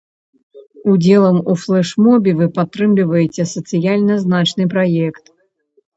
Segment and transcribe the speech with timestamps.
[0.93, 5.25] Удзелам у флэшмобе вы падтрымліваеце сацыяльна значны праект.